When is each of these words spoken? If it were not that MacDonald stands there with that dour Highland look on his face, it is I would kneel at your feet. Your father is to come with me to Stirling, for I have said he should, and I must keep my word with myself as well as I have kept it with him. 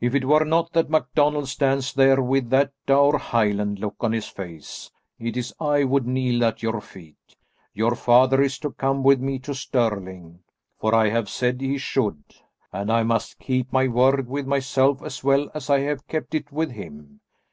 If 0.00 0.16
it 0.16 0.24
were 0.24 0.42
not 0.44 0.72
that 0.72 0.90
MacDonald 0.90 1.46
stands 1.48 1.94
there 1.94 2.20
with 2.20 2.50
that 2.50 2.72
dour 2.86 3.16
Highland 3.18 3.78
look 3.78 3.94
on 4.00 4.10
his 4.10 4.26
face, 4.26 4.90
it 5.20 5.36
is 5.36 5.54
I 5.60 5.84
would 5.84 6.08
kneel 6.08 6.44
at 6.44 6.60
your 6.60 6.80
feet. 6.80 7.36
Your 7.72 7.94
father 7.94 8.42
is 8.42 8.58
to 8.58 8.72
come 8.72 9.04
with 9.04 9.20
me 9.20 9.38
to 9.38 9.54
Stirling, 9.54 10.40
for 10.80 10.92
I 10.92 11.08
have 11.10 11.28
said 11.28 11.60
he 11.60 11.78
should, 11.78 12.20
and 12.72 12.90
I 12.90 13.04
must 13.04 13.38
keep 13.38 13.72
my 13.72 13.86
word 13.86 14.26
with 14.28 14.44
myself 14.44 15.02
as 15.04 15.22
well 15.22 15.48
as 15.54 15.70
I 15.70 15.78
have 15.82 16.08
kept 16.08 16.34
it 16.34 16.50
with 16.50 16.72
him. 16.72 17.20